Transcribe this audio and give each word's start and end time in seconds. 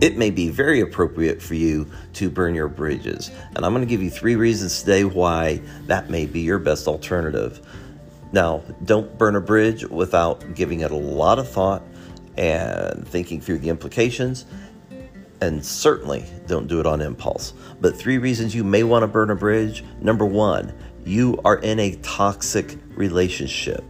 it 0.00 0.16
may 0.16 0.30
be 0.30 0.48
very 0.48 0.80
appropriate 0.80 1.42
for 1.42 1.54
you 1.54 1.90
to 2.14 2.30
burn 2.30 2.54
your 2.54 2.68
bridges. 2.68 3.30
And 3.56 3.64
I'm 3.64 3.72
going 3.72 3.86
to 3.86 3.90
give 3.90 4.02
you 4.02 4.10
three 4.10 4.36
reasons 4.36 4.80
today 4.80 5.04
why 5.04 5.60
that 5.86 6.08
may 6.08 6.26
be 6.26 6.40
your 6.40 6.58
best 6.58 6.86
alternative. 6.86 7.60
Now, 8.32 8.62
don't 8.84 9.16
burn 9.18 9.34
a 9.34 9.40
bridge 9.40 9.84
without 9.84 10.54
giving 10.54 10.80
it 10.80 10.90
a 10.90 10.96
lot 10.96 11.38
of 11.38 11.50
thought 11.50 11.82
and 12.36 13.06
thinking 13.08 13.40
through 13.40 13.58
the 13.58 13.70
implications. 13.70 14.44
And 15.40 15.64
certainly 15.64 16.24
don't 16.46 16.66
do 16.66 16.80
it 16.80 16.86
on 16.86 17.00
impulse. 17.00 17.52
But 17.80 17.96
three 17.96 18.18
reasons 18.18 18.54
you 18.54 18.64
may 18.64 18.82
want 18.82 19.02
to 19.02 19.06
burn 19.06 19.30
a 19.30 19.36
bridge. 19.36 19.84
Number 20.00 20.26
one, 20.26 20.72
you 21.04 21.40
are 21.44 21.56
in 21.58 21.78
a 21.80 21.96
toxic 21.96 22.76
relationship. 22.94 23.84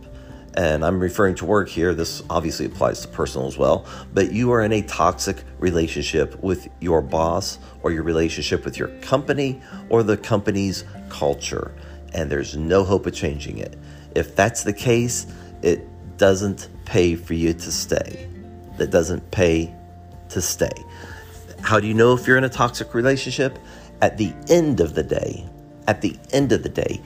And 0.59 0.85
I'm 0.85 0.99
referring 0.99 1.37
to 1.37 1.45
work 1.45 1.69
here. 1.69 1.95
This 1.95 2.21
obviously 2.29 2.67
applies 2.67 3.03
to 3.03 3.09
personal 3.09 3.47
as 3.47 3.57
well. 3.57 3.87
But 4.13 4.33
you 4.33 4.51
are 4.51 4.61
in 4.61 4.73
a 4.73 4.83
toxic 4.83 5.45
relationship 5.61 6.43
with 6.43 6.67
your 6.81 7.01
boss 7.01 7.61
or 7.85 7.93
your 7.93 8.03
relationship 8.03 8.65
with 8.65 8.77
your 8.77 8.89
company 8.99 9.63
or 9.89 10.03
the 10.03 10.17
company's 10.17 10.83
culture. 11.11 11.73
And 12.13 12.29
there's 12.29 12.57
no 12.57 12.83
hope 12.83 13.07
of 13.07 13.15
changing 13.15 13.59
it. 13.59 13.79
If 14.17 14.35
that's 14.35 14.65
the 14.65 14.73
case, 14.73 15.29
it 15.63 15.87
doesn't 16.17 16.69
pay 16.85 17.15
for 17.15 17.35
you 17.35 17.53
to 17.53 17.71
stay. 17.71 18.29
That 18.79 18.91
doesn't 18.91 19.31
pay 19.31 19.73
to 20.31 20.41
stay. 20.41 20.73
How 21.61 21.79
do 21.79 21.87
you 21.87 21.95
know 21.95 22.15
if 22.15 22.27
you're 22.27 22.37
in 22.37 22.43
a 22.43 22.49
toxic 22.49 22.95
relationship? 22.95 23.61
At 24.03 24.19
the 24.19 24.35
end 24.49 24.81
of 24.81 24.97
the 24.97 25.05
day, 25.05 25.49
at 25.87 26.01
the 26.01 26.17
end 26.33 26.51
of 26.51 26.65
the 26.65 26.69
day, 26.69 27.01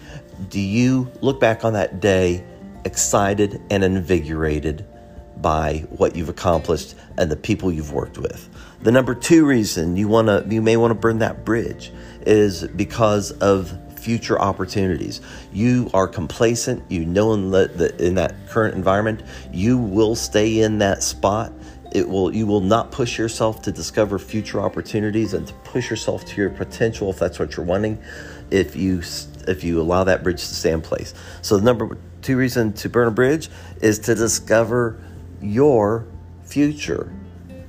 do 0.48 0.58
you 0.58 1.12
look 1.20 1.38
back 1.38 1.66
on 1.66 1.74
that 1.74 2.00
day 2.00 2.46
excited 2.84 3.60
and 3.70 3.84
invigorated 3.84 4.86
by 5.36 5.84
what 5.90 6.14
you've 6.14 6.28
accomplished 6.28 6.94
and 7.18 7.30
the 7.30 7.36
people 7.36 7.72
you've 7.72 7.92
worked 7.92 8.18
with? 8.18 8.48
The 8.82 8.92
number 8.92 9.14
two 9.14 9.46
reason 9.46 9.96
you 9.96 10.08
want 10.08 10.28
to 10.28 10.44
you 10.52 10.60
may 10.60 10.76
want 10.76 10.90
to 10.90 10.96
burn 10.96 11.18
that 11.18 11.44
bridge 11.44 11.92
is 12.26 12.66
because 12.68 13.30
of 13.32 13.78
future 14.02 14.40
opportunities. 14.40 15.20
You 15.52 15.88
are 15.94 16.08
complacent. 16.08 16.82
You 16.90 17.04
know 17.04 17.32
in, 17.34 17.50
the, 17.50 17.94
in 18.04 18.16
that 18.16 18.34
current 18.48 18.74
environment, 18.74 19.22
you 19.52 19.78
will 19.78 20.16
stay 20.16 20.60
in 20.60 20.78
that 20.78 21.02
spot. 21.02 21.52
It 21.92 22.08
will 22.08 22.34
you 22.34 22.46
will 22.46 22.60
not 22.60 22.90
push 22.90 23.18
yourself 23.18 23.62
to 23.62 23.72
discover 23.72 24.18
future 24.18 24.60
opportunities 24.60 25.34
and 25.34 25.46
to 25.46 25.54
push 25.62 25.90
yourself 25.90 26.24
to 26.24 26.40
your 26.40 26.50
potential 26.50 27.10
if 27.10 27.18
that's 27.18 27.38
what 27.38 27.56
you're 27.56 27.66
wanting. 27.66 28.02
If 28.50 28.74
you 28.74 29.02
if 29.48 29.64
you 29.64 29.80
allow 29.80 30.04
that 30.04 30.22
bridge 30.22 30.40
to 30.40 30.54
stay 30.54 30.72
in 30.72 30.80
place. 30.80 31.14
So 31.42 31.56
the 31.56 31.64
number 31.64 31.96
two 32.22 32.36
reason 32.36 32.72
to 32.74 32.88
burn 32.88 33.08
a 33.08 33.10
bridge 33.10 33.48
is 33.80 33.98
to 34.00 34.14
discover 34.14 35.02
your 35.40 36.06
future. 36.44 37.12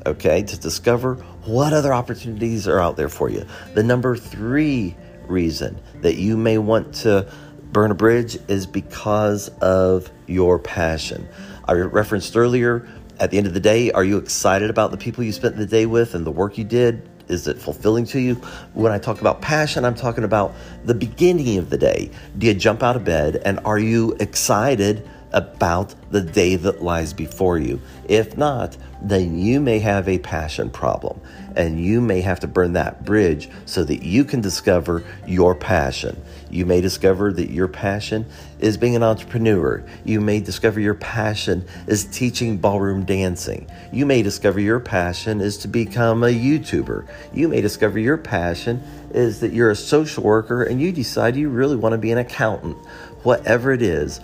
Okay, 0.05 0.43
to 0.43 0.59
discover 0.59 1.15
what 1.45 1.73
other 1.73 1.93
opportunities 1.93 2.67
are 2.67 2.79
out 2.79 2.97
there 2.97 3.09
for 3.09 3.29
you. 3.29 3.45
The 3.73 3.83
number 3.83 4.15
three 4.17 4.95
reason 5.27 5.79
that 6.01 6.15
you 6.15 6.35
may 6.35 6.57
want 6.57 6.93
to 6.95 7.31
burn 7.71 7.91
a 7.91 7.95
bridge 7.95 8.37
is 8.47 8.65
because 8.65 9.49
of 9.59 10.11
your 10.27 10.59
passion. 10.59 11.27
I 11.65 11.73
referenced 11.73 12.35
earlier, 12.35 12.87
at 13.19 13.31
the 13.31 13.37
end 13.37 13.47
of 13.47 13.53
the 13.53 13.59
day, 13.59 13.91
are 13.91 14.03
you 14.03 14.17
excited 14.17 14.69
about 14.69 14.91
the 14.91 14.97
people 14.97 15.23
you 15.23 15.31
spent 15.31 15.55
the 15.55 15.65
day 15.65 15.85
with 15.85 16.15
and 16.15 16.25
the 16.25 16.31
work 16.31 16.57
you 16.57 16.63
did? 16.63 17.09
Is 17.27 17.47
it 17.47 17.57
fulfilling 17.57 18.05
to 18.07 18.19
you? 18.19 18.35
When 18.73 18.91
I 18.91 18.99
talk 18.99 19.21
about 19.21 19.41
passion, 19.41 19.85
I'm 19.85 19.95
talking 19.95 20.23
about 20.23 20.53
the 20.85 20.93
beginning 20.93 21.57
of 21.57 21.69
the 21.69 21.77
day. 21.77 22.11
Do 22.37 22.47
you 22.47 22.53
jump 22.53 22.83
out 22.83 22.95
of 22.95 23.03
bed 23.05 23.41
and 23.45 23.59
are 23.65 23.79
you 23.79 24.15
excited 24.19 25.07
about 25.33 25.95
the 26.11 26.21
day 26.21 26.55
that 26.55 26.83
lies 26.83 27.13
before 27.13 27.57
you? 27.57 27.81
If 28.07 28.37
not, 28.37 28.77
then 29.01 29.37
you 29.37 29.59
may 29.59 29.79
have 29.79 30.07
a 30.07 30.17
passion 30.19 30.69
problem 30.69 31.19
and 31.55 31.83
you 31.83 32.01
may 32.01 32.21
have 32.21 32.39
to 32.39 32.47
burn 32.47 32.73
that 32.73 33.05
bridge 33.05 33.49
so 33.65 33.83
that 33.83 34.03
you 34.03 34.23
can 34.23 34.41
discover 34.41 35.03
your 35.27 35.53
passion. 35.53 36.19
You 36.49 36.65
may 36.65 36.81
discover 36.81 37.31
that 37.33 37.49
your 37.49 37.67
passion 37.67 38.25
is 38.59 38.77
being 38.77 38.95
an 38.95 39.03
entrepreneur. 39.03 39.83
You 40.05 40.21
may 40.21 40.39
discover 40.39 40.79
your 40.79 40.95
passion 40.95 41.65
is 41.87 42.05
teaching 42.05 42.57
ballroom 42.57 43.05
dancing. 43.05 43.69
You 43.91 44.05
may 44.05 44.21
discover 44.21 44.59
your 44.59 44.79
passion 44.79 45.41
is 45.41 45.57
to 45.59 45.67
become 45.67 46.23
a 46.23 46.27
YouTuber. 46.27 47.07
You 47.33 47.47
may 47.47 47.61
discover 47.61 47.99
your 47.99 48.17
passion 48.17 48.81
is 49.11 49.39
that 49.41 49.53
you're 49.53 49.71
a 49.71 49.75
social 49.75 50.23
worker 50.23 50.63
and 50.63 50.81
you 50.81 50.91
decide 50.91 51.35
you 51.35 51.49
really 51.49 51.75
want 51.75 51.93
to 51.93 51.97
be 51.97 52.11
an 52.11 52.17
accountant. 52.17 52.77
Whatever 53.23 53.71
it 53.71 53.81
is, 53.81 54.19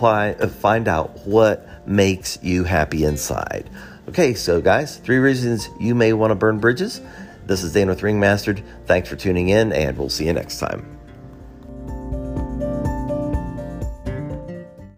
why, 0.00 0.32
uh, 0.32 0.48
find 0.48 0.88
out 0.88 1.26
what 1.26 1.66
makes 1.86 2.38
you 2.42 2.64
happy 2.64 3.04
inside. 3.04 3.68
Okay, 4.08 4.34
so 4.34 4.60
guys, 4.60 4.98
three 4.98 5.18
reasons 5.18 5.68
you 5.80 5.94
may 5.94 6.12
want 6.12 6.30
to 6.30 6.34
burn 6.34 6.58
bridges. 6.58 7.00
This 7.46 7.62
is 7.62 7.72
Dan 7.72 7.88
with 7.88 8.00
Ringmastered. 8.00 8.62
Thanks 8.86 9.08
for 9.08 9.16
tuning 9.16 9.48
in, 9.48 9.72
and 9.72 9.96
we'll 9.98 10.08
see 10.10 10.26
you 10.26 10.32
next 10.32 10.58
time. 10.58 10.93